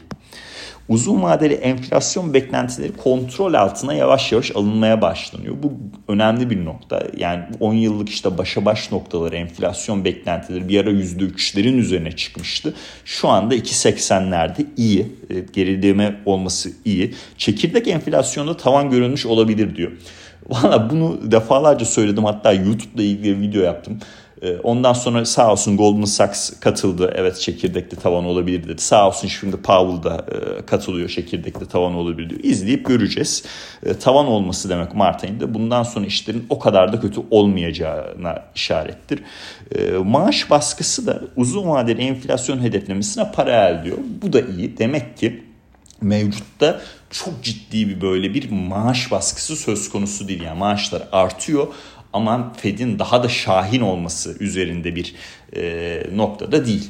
uzun 0.89 1.24
vadeli 1.24 1.54
enflasyon 1.54 2.34
beklentileri 2.34 2.94
kontrol 2.94 3.54
altına 3.54 3.94
yavaş 3.94 4.32
yavaş 4.32 4.56
alınmaya 4.56 5.01
başlanıyor. 5.01 5.56
Bu 5.63 5.74
önemli 6.08 6.50
bir 6.50 6.65
nokta. 6.65 7.04
Yani 7.18 7.44
10 7.60 7.74
yıllık 7.74 8.10
işte 8.10 8.38
başa 8.38 8.65
baş 8.65 8.92
noktaları 8.92 9.36
enflasyon 9.36 10.06
beklentileri 10.06 10.70
bir 10.70 10.80
ara 10.80 10.92
%3'lerin 10.92 11.77
üzerine 11.77 12.12
çıkmıştı. 12.12 12.74
Şu 13.06 13.30
anda 13.30 13.56
2.80'lerde 13.56 14.65
iyi. 14.77 15.08
E, 15.30 15.39
gerileme 15.54 16.15
olması 16.25 16.72
iyi. 16.86 17.13
Çekirdek 17.38 17.88
enflasyonda 17.88 18.58
tavan 18.58 18.89
görülmüş 18.89 19.25
olabilir 19.25 19.75
diyor. 19.75 19.92
Valla 20.50 20.89
bunu 20.89 21.32
defalarca 21.32 21.86
söyledim 21.86 22.25
hatta 22.25 22.54
YouTube'da 22.54 23.04
ilgili 23.04 23.42
video 23.42 23.62
yaptım. 23.62 24.00
Ee, 24.42 24.58
ondan 24.58 24.94
sonra 24.94 25.25
sağ 25.25 25.51
olsun 25.51 25.77
Goldman 25.77 26.06
Sachs 26.06 26.60
katıldı. 26.60 27.13
Evet 27.15 27.39
çekirdekli 27.39 27.98
tavan 27.98 28.25
olabilir 28.25 28.68
dedi. 28.68 28.82
Sağ 28.82 29.08
olsun 29.08 29.27
şimdi 29.27 29.58
Powell 29.58 30.04
da 30.04 30.25
e, 30.32 30.65
katılıyor 30.65 31.10
çekirdekli 31.10 31.65
tavan 31.65 31.96
olabilir 31.96 32.30
diyor. 32.30 32.42
İzleyip 32.44 32.86
göreceğiz. 32.86 33.44
E, 33.86 33.94
tavan 33.94 34.25
olması 34.25 34.70
demek 34.70 34.96
Mart 34.96 35.24
ayında 35.24 35.54
bundan 35.54 35.84
sonra 35.84 36.06
işlerin 36.06 36.46
o 36.50 36.60
kadar 36.60 36.94
da 36.94 37.00
kötü 37.00 37.22
olmayacağına 37.32 38.44
işarettir. 38.56 39.24
E, 39.75 39.92
maaş 39.92 40.50
baskısı 40.50 41.08
da 41.08 41.22
uzun 41.36 41.70
vadeli 41.70 42.01
enflasyon 42.01 42.60
hedeflemesine 42.60 43.32
paralel 43.32 43.84
diyor. 43.84 43.98
Bu 44.22 44.34
da 44.34 44.42
iyi. 44.42 44.77
Demek 44.77 45.18
ki 45.18 45.44
mevcutta 46.01 46.82
çok 47.10 47.44
ciddi 47.44 47.89
bir 47.89 48.01
böyle 48.01 48.34
bir 48.34 48.51
maaş 48.51 49.12
baskısı 49.12 49.56
söz 49.56 49.89
konusu 49.89 50.27
değil. 50.27 50.42
Yani 50.42 50.60
maaşlar 50.60 51.08
artıyor 51.12 51.68
ama 52.15 52.53
Fed'in 52.57 53.00
daha 53.00 53.24
da 53.24 53.29
şahin 53.29 53.81
olması 53.81 54.38
üzerinde 54.39 54.95
bir 54.95 55.15
e, 55.55 56.03
noktada 56.15 56.65
değil. 56.65 56.89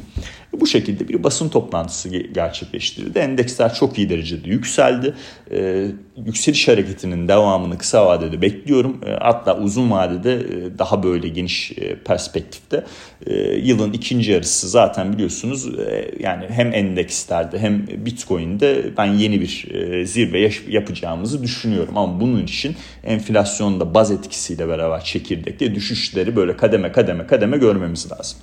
Bu 0.60 0.68
şekilde 0.68 1.08
bir 1.08 1.24
basın 1.24 1.50
toplantısı 1.50 2.10
gerçekleştirildi. 2.10 3.20
Endeksler 3.20 3.74
çok 3.74 3.98
iyi 3.98 4.10
derecede 4.10 4.50
yükseldi. 4.50 5.14
Ee, 5.52 5.88
yükseliş 6.26 6.68
hareketinin 6.68 7.28
devamını 7.28 7.78
kısa 7.78 8.06
vadede 8.06 8.42
bekliyorum. 8.42 9.02
Ee, 9.06 9.12
hatta 9.22 9.58
uzun 9.58 9.92
vadede 9.92 10.34
e, 10.34 10.78
daha 10.78 11.04
böyle 11.04 11.28
geniş 11.28 11.72
e, 11.72 11.96
perspektifte 11.96 12.84
e, 13.26 13.34
yılın 13.54 13.94
ikinci 13.94 14.32
yarısı 14.32 14.70
zaten 14.70 15.14
biliyorsunuz 15.14 15.80
e, 15.80 16.12
yani 16.20 16.46
hem 16.50 16.74
endekslerde 16.74 17.60
hem 17.60 17.88
Bitcoin'de 17.88 18.98
ben 18.98 19.06
yeni 19.06 19.42
bir 19.42 19.72
e, 19.72 20.06
zirve 20.06 20.52
yapacağımızı 20.68 21.44
düşünüyorum. 21.44 21.98
Ama 21.98 22.20
bunun 22.20 22.44
için 22.44 22.76
enflasyonda 23.04 23.94
baz 23.94 24.12
etkisiyle 24.12 24.68
beraber 24.68 25.04
çekirdekte 25.04 25.76
düşüşleri 25.76 26.36
böyle 26.36 26.58
kademe 26.58 26.92
kademe 26.92 27.28
kademe 27.28 27.58
görmemiz 27.58 28.12
lazım. 28.12 28.40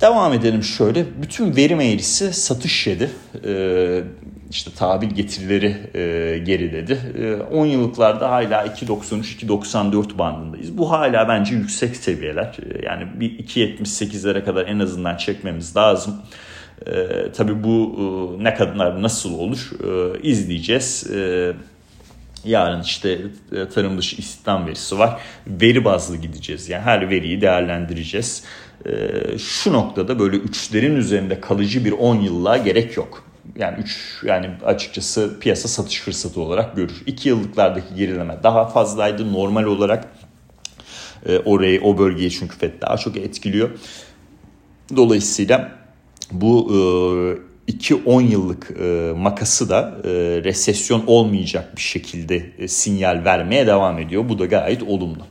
Devam 0.00 0.32
edelim 0.32 0.62
şöyle. 0.62 1.22
Bütün 1.22 1.56
verim 1.56 1.80
eğrisi 1.80 2.32
satış 2.32 2.86
yedi. 2.86 3.10
Ee, 3.46 4.02
işte 4.50 4.70
tahvil 4.78 5.10
getirileri 5.10 5.76
e, 5.94 6.38
geriledi. 6.38 6.98
E, 7.18 7.34
10 7.34 7.66
yıllıklarda 7.66 8.30
hala 8.30 8.66
2.93-2.94 8.66 10.18
bandındayız. 10.18 10.78
Bu 10.78 10.90
hala 10.90 11.28
bence 11.28 11.54
yüksek 11.54 11.96
seviyeler. 11.96 12.44
E, 12.44 12.86
yani 12.86 13.06
bir 13.20 13.38
2.78'lere 13.38 14.44
kadar 14.44 14.66
en 14.66 14.78
azından 14.78 15.16
çekmemiz 15.16 15.76
lazım. 15.76 16.22
E, 16.86 16.92
tabii 17.32 17.64
bu 17.64 17.96
e, 18.40 18.44
ne 18.44 18.54
kadar 18.54 19.02
nasıl 19.02 19.34
olur 19.34 19.70
e, 19.84 20.20
izleyeceğiz. 20.22 21.10
E, 21.10 21.52
Yarın 22.44 22.82
işte 22.82 23.18
e, 23.52 23.68
tarım 23.68 23.98
dışı 23.98 24.16
istihdam 24.16 24.66
verisi 24.66 24.98
var. 24.98 25.20
Veri 25.46 25.84
bazlı 25.84 26.16
gideceğiz. 26.16 26.68
Yani 26.68 26.82
her 26.82 27.10
veriyi 27.10 27.40
değerlendireceğiz. 27.40 28.44
Ee, 28.86 29.38
şu 29.38 29.72
noktada 29.72 30.18
böyle 30.18 30.36
üçlerin 30.36 30.96
üzerinde 30.96 31.40
kalıcı 31.40 31.84
bir 31.84 31.92
10 31.92 32.16
yıllığa 32.16 32.56
gerek 32.56 32.96
yok. 32.96 33.24
Yani 33.56 33.78
3 33.78 34.22
yani 34.26 34.50
açıkçası 34.64 35.40
piyasa 35.40 35.68
satış 35.68 36.00
fırsatı 36.00 36.40
olarak 36.40 36.76
görür. 36.76 37.02
2 37.06 37.28
yıllıklardaki 37.28 37.94
gerileme 37.94 38.38
daha 38.42 38.66
fazlaydı 38.66 39.32
normal 39.32 39.64
olarak. 39.64 40.08
E, 41.26 41.38
orayı 41.38 41.82
o 41.82 41.98
bölgeyi 41.98 42.30
çünkü 42.30 42.58
FED 42.58 42.82
daha 42.82 42.96
çok 42.96 43.16
etkiliyor. 43.16 43.70
Dolayısıyla 44.96 45.72
bu 46.32 46.70
2-10 47.68 48.22
yıllık 48.22 48.70
makası 49.16 49.68
da 49.68 49.98
resesyon 50.44 51.04
olmayacak 51.06 51.76
bir 51.76 51.82
şekilde 51.82 52.68
sinyal 52.68 53.24
vermeye 53.24 53.66
devam 53.66 53.98
ediyor. 53.98 54.28
Bu 54.28 54.38
da 54.38 54.46
gayet 54.46 54.82
olumlu. 54.82 55.26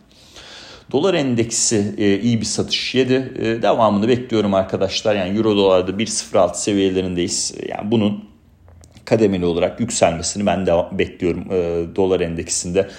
Dolar 0.91 1.13
endeksi 1.13 1.95
e, 1.97 2.19
iyi 2.19 2.39
bir 2.41 2.45
satış 2.45 2.95
yedi. 2.95 3.33
E, 3.39 3.61
devamını 3.61 4.07
bekliyorum 4.07 4.53
arkadaşlar. 4.53 5.15
Yani 5.15 5.37
euro 5.37 5.57
dolarda 5.57 5.91
1.06 5.91 6.55
seviyelerindeyiz. 6.55 7.55
Yani 7.69 7.91
bunun 7.91 8.29
kademeli 9.05 9.45
olarak 9.45 9.79
yükselmesini 9.79 10.45
ben 10.45 10.65
de 10.65 10.73
bekliyorum 10.91 11.51
e, 11.51 11.85
dolar 11.95 12.19
endeksinde. 12.19 12.89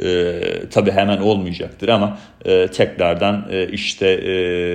E, 0.00 0.40
tabii 0.70 0.90
hemen 0.90 1.18
olmayacaktır 1.18 1.88
ama 1.88 2.18
e, 2.44 2.66
tekrardan 2.66 3.46
e, 3.50 3.68
işte 3.68 4.06
e, 4.08 4.30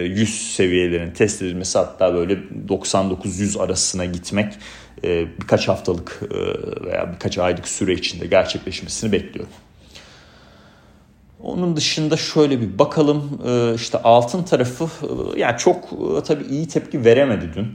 100 0.06 0.53
seviyelerin 0.56 1.12
test 1.12 1.42
edilmesi 1.42 1.77
hatta 1.77 2.13
böyle 2.13 2.38
99-100 2.70 3.63
arasına 3.63 4.06
gitmek 4.06 4.53
e, 5.03 5.25
birkaç 5.42 5.68
haftalık 5.68 6.22
e, 6.24 6.38
veya 6.86 7.13
birkaç 7.13 7.38
aylık 7.38 7.68
süre 7.68 7.94
içinde 7.94 8.27
gerçekleşmesini 8.27 9.12
bekliyorum. 9.12 9.53
Onun 11.44 11.76
dışında 11.76 12.18
şöyle 12.18 12.62
bir 12.62 12.80
bakalım 12.80 13.42
e, 13.48 13.74
işte 13.76 13.98
altın 13.98 14.44
tarafı 14.44 14.84
e, 14.84 15.40
yani 15.40 15.58
çok 15.58 15.84
e, 15.84 16.24
tabii 16.24 16.44
iyi 16.44 16.68
tepki 16.68 17.06
veremedi 17.06 17.50
dün. 17.56 17.68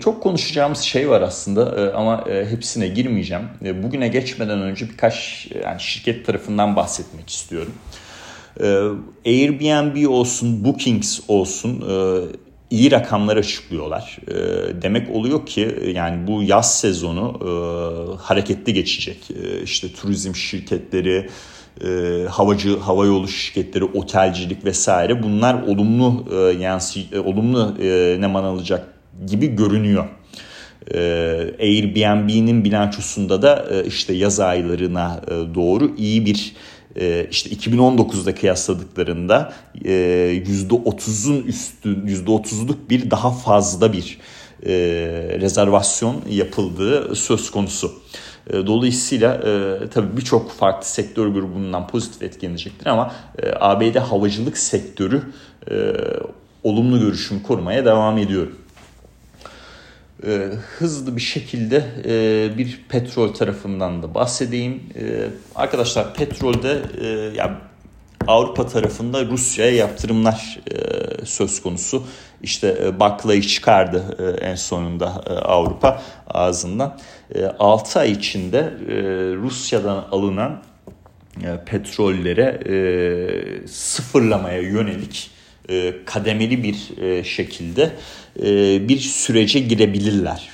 Çok 0.00 0.22
konuşacağımız 0.22 0.78
şey 0.78 1.10
var 1.10 1.22
aslında 1.22 1.94
ama 1.96 2.24
hepsine 2.50 2.88
girmeyeceğim. 2.88 3.42
Bugüne 3.82 4.08
geçmeden 4.08 4.60
önce 4.60 4.88
birkaç 4.88 5.48
yani 5.64 5.80
şirket 5.80 6.26
tarafından 6.26 6.76
bahsetmek 6.76 7.30
istiyorum. 7.30 7.72
Ee, 8.60 8.88
Airbnb 9.26 10.08
olsun, 10.08 10.64
Bookings 10.64 11.20
olsun 11.28 11.84
e, 11.90 12.20
iyi 12.70 12.90
rakamlar 12.90 13.36
açıklıyorlar. 13.36 14.18
Ee, 14.28 14.82
demek 14.82 15.10
oluyor 15.16 15.46
ki 15.46 15.92
yani 15.94 16.26
bu 16.26 16.42
yaz 16.42 16.80
sezonu 16.80 17.40
e, 17.40 17.50
hareketli 18.22 18.74
geçecek. 18.74 19.18
Ee, 19.30 19.62
işte 19.62 19.92
turizm 19.92 20.34
şirketleri, 20.34 21.28
e, 21.84 21.88
havacı 22.30 22.78
hava 22.78 23.06
yolu 23.06 23.28
şirketleri, 23.28 23.84
otelcilik 23.84 24.64
vesaire 24.64 25.22
bunlar 25.22 25.62
olumlu 25.62 26.24
yansı 26.60 27.00
olumlu 27.24 27.74
neman 28.20 28.44
alacak 28.44 28.94
gibi 29.26 29.46
görünüyor. 29.46 30.04
Airbnb'nin 31.60 32.64
bilançosunda 32.64 33.42
da 33.42 33.66
işte 33.86 34.12
yaz 34.12 34.40
aylarına 34.40 35.20
doğru 35.54 35.96
iyi 35.96 36.26
bir 36.26 36.36
e, 36.36 36.79
işte 37.30 37.50
2019'da 37.50 38.34
kıyasladıklarında 38.34 39.52
%30'un 39.84 41.36
e, 41.36 41.44
üstü 41.44 41.88
%30'luk 41.88 42.76
bir 42.90 43.10
daha 43.10 43.30
fazla 43.30 43.92
bir 43.92 44.18
e, 44.66 44.72
rezervasyon 45.40 46.22
yapıldığı 46.30 47.14
söz 47.14 47.50
konusu. 47.50 47.92
Dolayısıyla 48.52 49.34
e, 49.34 49.78
tabii 49.88 50.16
birçok 50.16 50.50
farklı 50.50 50.86
sektör 50.88 51.26
grubundan 51.26 51.86
pozitif 51.86 52.22
etkilenecektir 52.22 52.86
ama 52.86 53.12
e, 53.38 53.52
ABD 53.60 53.96
havacılık 53.96 54.58
sektörü 54.58 55.22
e, 55.70 55.94
olumlu 56.64 57.00
görüşümü 57.00 57.42
korumaya 57.42 57.84
devam 57.84 58.18
ediyorum 58.18 58.59
e, 60.26 60.50
hızlı 60.78 61.16
bir 61.16 61.20
şekilde 61.20 61.84
e, 62.04 62.58
bir 62.58 62.84
petrol 62.88 63.34
tarafından 63.34 64.02
da 64.02 64.14
bahsedeyim. 64.14 64.82
E, 64.94 65.28
arkadaşlar 65.54 66.14
petrolde 66.14 66.82
e, 67.00 67.06
yani 67.36 67.56
Avrupa 68.26 68.66
tarafında 68.66 69.24
Rusya'ya 69.26 69.74
yaptırımlar 69.74 70.60
e, 70.70 71.24
söz 71.24 71.62
konusu. 71.62 72.06
İşte 72.42 72.78
e, 72.84 73.00
baklayı 73.00 73.42
çıkardı 73.42 74.16
e, 74.18 74.46
en 74.46 74.54
sonunda 74.54 75.24
e, 75.26 75.32
Avrupa 75.32 76.02
ağzından. 76.26 76.98
E, 77.34 77.44
6 77.44 78.00
ay 78.00 78.12
içinde 78.12 78.58
e, 78.58 78.94
Rusya'dan 79.36 80.08
alınan 80.12 80.62
e, 81.42 81.64
petrollere 81.66 82.60
e, 82.66 83.68
sıfırlamaya 83.68 84.60
yönelik 84.60 85.30
e, 85.68 85.94
kademeli 86.04 86.62
bir 86.62 87.02
e, 87.02 87.24
şekilde 87.24 87.92
e, 88.42 88.88
bir 88.88 88.98
sürece 88.98 89.60
girebilirler. 89.60 90.48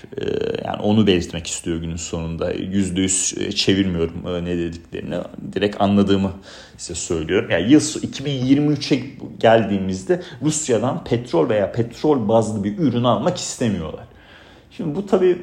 Yani 0.65 0.83
onu 0.83 1.07
belirtmek 1.07 1.47
istiyor 1.47 1.77
günün 1.77 1.97
sonunda. 1.97 2.53
Yüzde 2.53 3.01
yüz 3.01 3.35
çevirmiyorum 3.55 4.45
ne 4.45 4.59
dediklerini. 4.59 5.17
Direkt 5.53 5.81
anladığımı 5.81 6.33
size 6.77 6.95
söylüyorum. 6.95 7.51
Yani 7.51 7.73
yıl 7.73 7.81
2023'e 7.81 9.03
geldiğimizde 9.41 10.23
Rusya'dan 10.43 11.05
petrol 11.05 11.49
veya 11.49 11.73
petrol 11.73 12.29
bazlı 12.29 12.65
bir 12.65 12.79
ürün 12.79 13.05
almak 13.05 13.37
istemiyorlar. 13.37 14.05
Şimdi 14.71 14.95
bu 14.95 15.07
tabii 15.07 15.39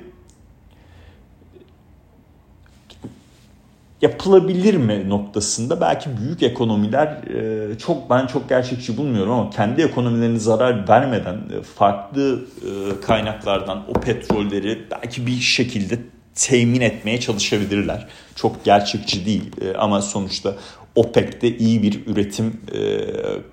yapılabilir 4.04 4.74
mi 4.74 5.10
noktasında 5.10 5.82
belki 5.82 6.10
büyük 6.18 6.44
ekonomiler 6.44 7.08
e, 7.08 7.78
çok 7.78 8.10
ben 8.10 8.28
çok 8.28 8.50
gerçekçi 8.50 8.98
bulmuyorum 8.98 9.32
ama 9.32 9.50
kendi 9.50 9.82
ekonomilerini 9.82 10.40
zarar 10.40 10.90
vermeden 10.90 11.36
e, 11.36 11.62
farklı 11.62 12.46
e, 12.62 13.02
kaynaklardan 13.02 13.84
o 13.88 13.94
petrolleri 13.94 14.88
belki 14.92 15.28
bir 15.28 15.40
şekilde 15.40 16.00
temin 16.36 16.82
etmeye 16.82 17.20
çalışabilirler. 17.20 18.08
Çok 18.36 18.64
gerçekçi 18.66 19.26
değil 19.26 19.52
ama 19.78 20.02
sonuçta 20.02 20.56
OPEC'te 20.96 21.58
iyi 21.58 21.84
bir 21.84 22.08
üretim 22.08 22.62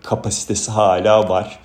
kapasitesi 0.03 0.71
hala 0.71 1.29
var 1.29 1.60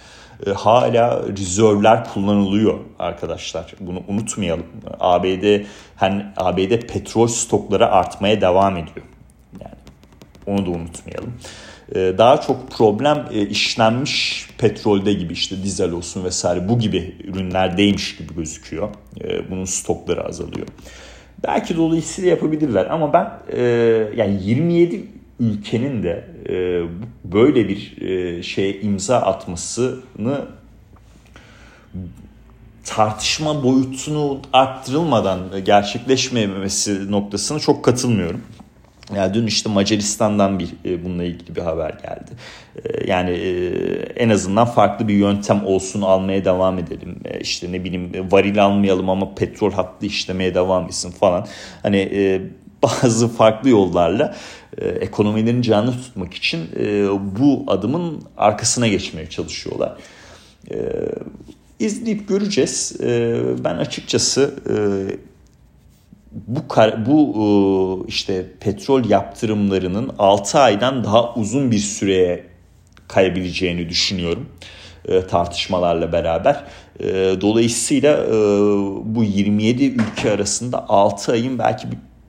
e, 0.47 0.49
hala 0.51 1.23
rezervler 1.37 2.03
kullanılıyor 2.13 2.79
arkadaşlar. 2.99 3.73
Bunu 3.79 4.03
unutmayalım. 4.07 4.65
ABD 4.99 5.63
hani 5.95 6.25
ABD 6.37 6.87
petrol 6.87 7.27
stokları 7.27 7.87
artmaya 7.87 8.41
devam 8.41 8.77
ediyor. 8.77 9.05
Yani 9.61 9.75
onu 10.47 10.65
da 10.65 10.69
unutmayalım. 10.69 11.33
E, 11.95 12.17
daha 12.17 12.41
çok 12.41 12.71
problem 12.71 13.25
e, 13.31 13.41
işlenmiş 13.41 14.47
petrolde 14.57 15.13
gibi 15.13 15.33
işte 15.33 15.63
dizel 15.63 15.91
olsun 15.91 16.23
vesaire 16.23 16.69
bu 16.69 16.79
gibi 16.79 17.15
ürünlerdeymiş 17.23 18.17
gibi 18.17 18.35
gözüküyor. 18.35 18.89
Bunun 19.49 19.65
stokları 19.65 20.25
azalıyor. 20.25 20.67
Belki 21.43 21.77
dolayısıyla 21.77 22.29
yapabilirler 22.29 22.85
ama 22.85 23.13
ben 23.13 23.31
yani 24.17 24.43
27 24.43 25.05
ülkenin 25.39 26.03
de 26.03 26.34
e, 26.49 26.83
böyle 27.23 27.69
bir 27.69 28.01
e, 28.01 28.43
şeye 28.43 28.81
imza 28.81 29.17
atmasını 29.17 30.45
tartışma 32.85 33.63
boyutunu 33.63 34.39
arttırılmadan 34.53 35.39
gerçekleşmemesi 35.65 37.11
noktasına 37.11 37.59
çok 37.59 37.85
katılmıyorum. 37.85 38.41
Yani 39.15 39.33
dün 39.33 39.47
işte 39.47 39.69
Macaristan'dan 39.69 40.59
bir 40.59 40.69
e, 40.85 41.05
bununla 41.05 41.23
ilgili 41.23 41.55
bir 41.55 41.61
haber 41.61 41.89
geldi. 41.89 42.31
E, 42.83 43.07
yani 43.07 43.29
e, 43.29 43.69
en 44.15 44.29
azından 44.29 44.65
farklı 44.65 45.07
bir 45.07 45.13
yöntem 45.13 45.65
olsun 45.65 46.01
almaya 46.01 46.45
devam 46.45 46.79
edelim. 46.79 47.19
E, 47.25 47.39
işte 47.39 47.71
ne 47.71 47.83
bileyim 47.83 48.31
varil 48.31 48.65
almayalım 48.65 49.09
ama 49.09 49.35
petrol 49.35 49.71
hattı 49.71 50.05
işlemeye 50.05 50.55
devam 50.55 50.85
etsin 50.85 51.11
falan. 51.11 51.47
Hani 51.83 51.97
e, 51.97 52.41
bazı 52.83 53.27
farklı 53.27 53.69
yollarla 53.69 54.35
e, 54.77 54.87
ekonomilerini 54.87 55.63
canlı 55.63 55.91
tutmak 55.91 56.33
için 56.33 56.59
e, 56.79 57.07
bu 57.39 57.63
adımın 57.67 58.23
arkasına 58.37 58.87
geçmeye 58.87 59.29
çalışıyorlar. 59.29 59.97
E, 60.71 60.77
izleyip 61.79 62.27
göreceğiz. 62.27 63.01
E, 63.01 63.41
ben 63.63 63.75
açıkçası 63.75 64.53
e, 64.69 64.75
bu 66.47 66.61
bu 67.05 68.05
işte 68.07 68.45
petrol 68.59 69.09
yaptırımlarının 69.09 70.11
6 70.19 70.59
aydan 70.59 71.03
daha 71.03 71.33
uzun 71.33 71.71
bir 71.71 71.77
süreye 71.77 72.45
kayabileceğini 73.07 73.89
düşünüyorum 73.89 74.49
tartışmalarla 75.29 76.11
beraber. 76.11 76.63
Dolayısıyla 77.41 78.25
bu 79.05 79.23
27 79.23 79.85
ülke 79.85 80.31
arasında 80.31 80.89
6 80.89 81.31
ayın 81.31 81.59
belki 81.59 81.87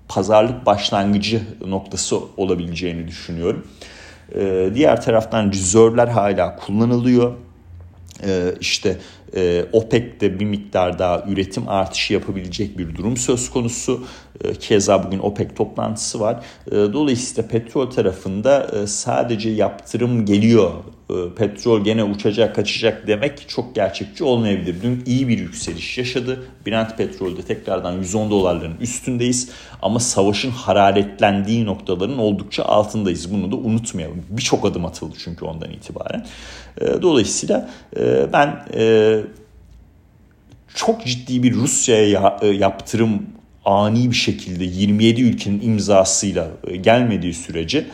pazarlık 0.09 0.67
başlangıcı 0.67 1.43
noktası 1.67 2.19
olabileceğini 2.37 3.09
düşünüyorum. 3.09 3.67
Diğer 4.75 5.03
taraftan 5.03 5.53
rezervler 5.53 6.09
hala 6.09 6.57
kullanılıyor. 6.57 7.33
İşte 8.61 8.99
e, 9.37 9.65
OPEC'te 9.73 10.41
bir 10.41 10.45
miktar 10.45 10.99
daha 10.99 11.25
üretim 11.29 11.69
artışı 11.69 12.13
yapabilecek 12.13 12.79
bir 12.79 12.97
durum 12.97 13.17
söz 13.17 13.51
konusu. 13.51 14.05
E, 14.45 14.55
keza 14.55 15.05
bugün 15.05 15.19
OPEC 15.19 15.55
toplantısı 15.55 16.21
var. 16.21 16.45
E, 16.67 16.71
dolayısıyla 16.71 17.49
petrol 17.49 17.91
tarafında 17.91 18.71
e, 18.83 18.87
sadece 18.87 19.51
yaptırım 19.51 20.27
geliyor, 20.27 20.71
e, 20.71 20.96
petrol 21.37 21.85
gene 21.85 22.05
uçacak 22.05 22.55
kaçacak 22.57 23.07
demek 23.07 23.49
çok 23.49 23.75
gerçekçi 23.75 24.25
olmayabilir. 24.25 24.77
Dün 24.83 25.03
iyi 25.07 25.29
bir 25.29 25.39
yükseliş 25.39 25.99
yaşadı. 25.99 26.45
Brent 26.67 26.99
petrolde 26.99 27.43
tekrardan 27.43 27.93
110 27.93 28.31
dolarların 28.31 28.77
üstündeyiz. 28.81 29.51
Ama 29.83 30.01
savaşın 30.01 30.51
hararetlendiği 30.51 31.65
noktaların 31.65 32.19
oldukça 32.19 32.65
altındayız. 32.65 33.33
Bunu 33.33 33.53
da 33.53 33.57
unutmayalım. 33.57 34.23
Birçok 34.31 34.65
adım 34.65 34.85
atıldı 34.85 35.17
çünkü 35.19 35.45
ondan 35.45 35.71
itibaren. 35.71 36.27
E, 36.81 37.03
dolayısıyla 37.03 37.71
e, 37.97 38.33
ben 38.33 38.67
e, 38.75 39.21
çok 40.75 41.07
ciddi 41.07 41.43
bir 41.43 41.55
Rusya'ya 41.55 42.39
e, 42.43 42.47
yaptırım 42.47 43.23
ani 43.65 44.11
bir 44.11 44.17
şekilde 44.17 44.65
27 44.65 45.23
ülkenin 45.23 45.61
imzasıyla 45.61 46.49
e, 46.67 46.77
gelmediği 46.77 47.35
sürece 47.35 47.79
e, 47.79 47.85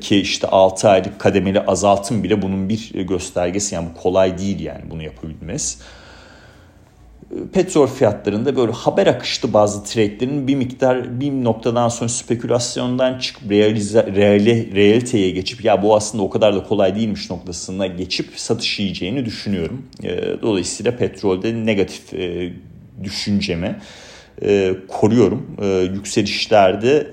ki 0.00 0.20
işte 0.20 0.46
6 0.46 0.88
aylık 0.88 1.18
kademeli 1.18 1.60
azaltım 1.60 2.22
bile 2.22 2.42
bunun 2.42 2.68
bir 2.68 2.90
göstergesi 2.94 3.74
yani 3.74 3.88
kolay 4.02 4.38
değil 4.38 4.60
yani 4.60 4.82
bunu 4.90 5.02
yapabilmez 5.02 5.78
petrol 7.52 7.86
fiyatlarında 7.86 8.56
böyle 8.56 8.72
haber 8.72 9.06
akıştı 9.06 9.52
bazı 9.52 9.84
trade'lerin 9.84 10.48
bir 10.48 10.54
miktar 10.54 11.20
bir 11.20 11.32
noktadan 11.32 11.88
sonra 11.88 12.08
spekülasyondan 12.08 13.18
çıkıp 13.18 13.50
realize, 13.50 14.06
reali, 14.14 14.74
realiteye 14.74 15.30
geçip 15.30 15.64
ya 15.64 15.82
bu 15.82 15.96
aslında 15.96 16.24
o 16.24 16.30
kadar 16.30 16.56
da 16.56 16.62
kolay 16.62 16.94
değilmiş 16.94 17.30
noktasına 17.30 17.86
geçip 17.86 18.26
satış 18.36 18.78
yiyeceğini 18.78 19.24
düşünüyorum. 19.24 19.86
Ee, 20.04 20.42
dolayısıyla 20.42 20.96
petrolde 20.96 21.66
negatif 21.66 22.14
e, 22.14 22.52
düşüncemi 23.04 23.76
e, 24.42 24.76
koruyorum. 24.88 25.56
E, 25.62 25.66
yükselişlerde 25.66 27.12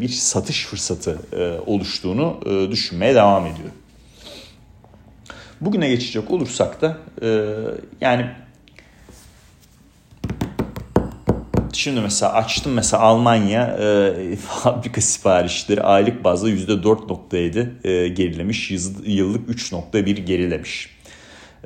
bir 0.00 0.08
satış 0.08 0.66
fırsatı 0.66 1.18
oluştuğunu 1.66 2.40
düşünmeye 2.70 3.14
devam 3.14 3.46
ediyorum. 3.46 3.74
Bugüne 5.60 5.88
geçecek 5.88 6.30
olursak 6.30 6.80
da 6.80 6.98
yani 8.00 8.26
Şimdi 11.72 12.00
mesela 12.00 12.32
açtım 12.32 12.72
mesela 12.72 13.02
Almanya 13.02 13.66
e, 13.66 14.36
fabrika 14.46 15.00
siparişleri 15.00 15.82
aylık 15.82 16.24
bazda 16.24 16.50
%4.7 16.50 17.88
e, 17.88 18.08
gerilemiş. 18.08 18.70
Yıllık 19.04 19.48
3.1 19.48 20.20
gerilemiş. 20.20 20.88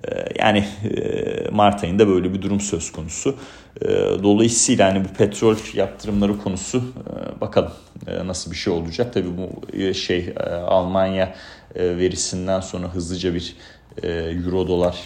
E, 0.04 0.24
yani 0.38 0.64
e, 0.84 1.50
Mart 1.50 1.84
ayında 1.84 2.08
böyle 2.08 2.34
bir 2.34 2.42
durum 2.42 2.60
söz 2.60 2.92
konusu. 2.92 3.36
E, 3.80 3.86
dolayısıyla 4.22 4.88
hani 4.88 5.04
bu 5.04 5.08
petrol 5.08 5.56
yaptırımları 5.74 6.38
konusu 6.38 6.78
e, 6.78 7.40
bakalım 7.40 7.72
e, 8.06 8.26
nasıl 8.26 8.50
bir 8.50 8.56
şey 8.56 8.72
olacak. 8.72 9.14
Tabii 9.14 9.30
bu 9.36 9.94
şey 9.94 10.34
Almanya 10.66 11.34
verisinden 11.76 12.60
sonra 12.60 12.94
hızlıca 12.94 13.34
bir 13.34 13.56
euro 14.02 14.68
dolar 14.68 14.96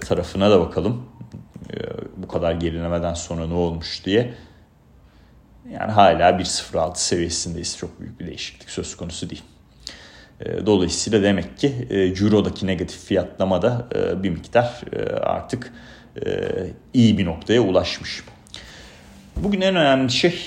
tarafına 0.00 0.50
da 0.50 0.60
bakalım 0.60 1.02
bu 2.16 2.28
kadar 2.28 2.52
gerilemeden 2.52 3.14
sonra 3.14 3.46
ne 3.46 3.54
olmuş 3.54 4.04
diye. 4.04 4.34
Yani 5.72 5.92
hala 5.92 6.30
1.06 6.30 6.96
seviyesindeyiz. 6.96 7.76
Çok 7.76 8.00
büyük 8.00 8.20
bir 8.20 8.26
değişiklik 8.26 8.70
söz 8.70 8.96
konusu 8.96 9.30
değil. 9.30 9.42
E, 10.40 10.66
dolayısıyla 10.66 11.22
demek 11.22 11.58
ki 11.58 11.72
e, 11.90 12.00
Euro'daki 12.00 12.66
negatif 12.66 13.04
fiyatlama 13.04 13.62
da 13.62 13.86
e, 13.94 14.22
bir 14.22 14.30
miktar 14.30 14.80
artık 15.22 15.72
iyi 16.94 17.18
bir 17.18 17.26
noktaya 17.26 17.60
ulaşmış. 17.60 18.22
Bugün 19.36 19.60
en 19.60 19.76
önemli 19.76 20.10
şey 20.12 20.46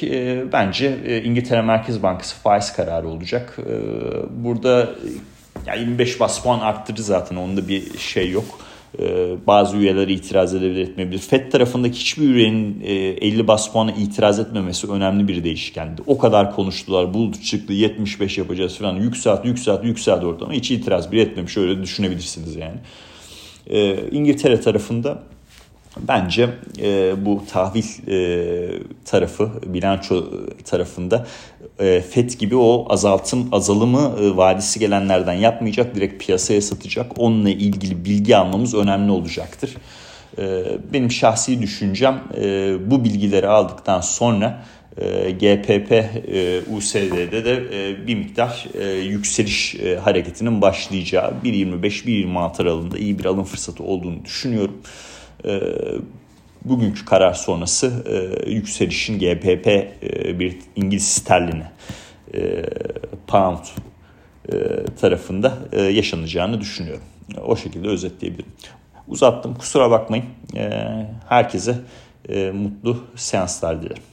bence 0.51 1.21
İngiltere 1.23 1.61
Merkez 1.61 2.03
Bankası 2.03 2.35
faiz 2.35 2.73
kararı 2.73 3.07
olacak. 3.07 3.57
Burada 4.29 4.89
25 5.77 6.19
bas 6.19 6.43
puan 6.43 6.59
arttırdı 6.59 7.03
zaten 7.03 7.35
onda 7.35 7.67
bir 7.67 7.97
şey 7.97 8.31
yok. 8.31 8.59
Ee, 8.99 9.35
bazı 9.47 9.77
üyeler 9.77 10.07
itiraz 10.07 10.55
edebilir 10.55 10.81
etmeyebilir. 10.81 11.19
FED 11.19 11.51
tarafındaki 11.51 11.99
hiçbir 11.99 12.29
üyenin 12.29 12.81
50 12.81 13.41
e, 13.41 13.47
bas 13.47 13.71
puana 13.71 13.91
itiraz 13.91 14.39
etmemesi 14.39 14.91
önemli 14.91 15.27
bir 15.27 15.43
değişkendi. 15.43 16.01
O 16.07 16.17
kadar 16.17 16.55
konuştular 16.55 17.13
buldu 17.13 17.37
çıktı 17.43 17.73
75 17.73 18.37
yapacağız 18.37 18.77
falan 18.77 18.95
yükselt 18.95 19.45
yükselt 19.45 19.83
yükselt 19.85 20.23
ortamı 20.23 20.53
hiç 20.53 20.71
itiraz 20.71 21.11
bile 21.11 21.21
etmemiş 21.21 21.57
öyle 21.57 21.81
düşünebilirsiniz 21.81 22.55
yani. 22.55 22.77
Ee, 23.67 24.09
İngiltere 24.11 24.61
tarafında 24.61 25.23
Bence 25.97 26.49
e, 26.81 27.13
bu 27.25 27.43
tahvil 27.51 27.83
e, 28.07 28.79
tarafı, 29.05 29.51
bilanço 29.65 30.25
tarafında 30.65 31.27
e, 31.79 32.01
FED 32.01 32.29
gibi 32.29 32.55
o 32.55 32.85
azaltım, 32.89 33.49
azalımı 33.51 34.15
e, 34.21 34.37
vadisi 34.37 34.79
gelenlerden 34.79 35.33
yapmayacak, 35.33 35.95
direkt 35.95 36.25
piyasaya 36.25 36.61
satacak. 36.61 37.11
Onunla 37.17 37.49
ilgili 37.49 38.05
bilgi 38.05 38.37
almamız 38.37 38.73
önemli 38.75 39.11
olacaktır. 39.11 39.77
E, 40.37 40.63
benim 40.93 41.11
şahsi 41.11 41.61
düşüncem 41.61 42.23
e, 42.41 42.75
bu 42.91 43.03
bilgileri 43.03 43.47
aldıktan 43.47 44.01
sonra 44.01 44.63
e, 44.97 45.31
GPP 45.31 45.91
e, 45.91 46.61
USD'de 46.75 47.45
de 47.45 47.63
e, 47.73 48.07
bir 48.07 48.15
miktar 48.15 48.67
e, 48.73 48.85
yükseliş 48.89 49.75
e, 49.75 49.95
hareketinin 49.95 50.61
başlayacağı 50.61 51.33
1.25-1.26 51.43 52.61
aralığında 52.61 52.97
iyi 52.97 53.19
bir 53.19 53.25
alım 53.25 53.43
fırsatı 53.43 53.83
olduğunu 53.83 54.25
düşünüyorum 54.25 54.81
bugünkü 56.65 57.05
karar 57.05 57.33
sonrası 57.33 58.03
e, 58.05 58.49
yükselişin 58.49 59.19
GPP 59.19 59.67
e, 59.67 60.39
bir 60.39 60.57
İngiliz 60.75 61.07
sterlini 61.07 61.63
e, 62.33 62.63
pound 63.27 63.65
tarafında 65.01 65.57
yaşanacağını 65.77 66.61
düşünüyorum. 66.61 67.03
O 67.45 67.55
şekilde 67.55 67.87
özetleyebilirim. 67.87 68.51
Uzattım 69.07 69.55
kusura 69.55 69.91
bakmayın. 69.91 70.25
Herkese 71.29 71.75
mutlu 72.53 73.03
seanslar 73.15 73.81
dilerim. 73.81 74.03